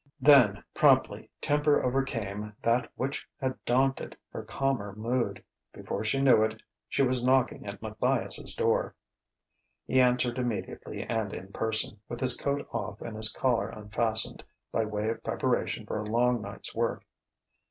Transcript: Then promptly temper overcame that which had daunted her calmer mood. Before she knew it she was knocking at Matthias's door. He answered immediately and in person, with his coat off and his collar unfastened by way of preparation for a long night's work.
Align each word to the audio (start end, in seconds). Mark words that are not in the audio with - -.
Then 0.19 0.63
promptly 0.73 1.29
temper 1.41 1.83
overcame 1.83 2.55
that 2.63 2.91
which 2.95 3.29
had 3.39 3.63
daunted 3.65 4.17
her 4.31 4.41
calmer 4.41 4.95
mood. 4.95 5.43
Before 5.73 6.03
she 6.03 6.19
knew 6.19 6.41
it 6.41 6.63
she 6.89 7.03
was 7.03 7.23
knocking 7.23 7.67
at 7.67 7.83
Matthias's 7.83 8.55
door. 8.55 8.95
He 9.85 10.01
answered 10.01 10.39
immediately 10.39 11.03
and 11.03 11.31
in 11.33 11.51
person, 11.53 11.99
with 12.09 12.19
his 12.19 12.35
coat 12.35 12.67
off 12.71 12.99
and 13.03 13.15
his 13.15 13.31
collar 13.31 13.69
unfastened 13.69 14.43
by 14.71 14.85
way 14.85 15.07
of 15.07 15.23
preparation 15.23 15.85
for 15.85 16.01
a 16.01 16.09
long 16.09 16.41
night's 16.41 16.73
work. 16.73 17.05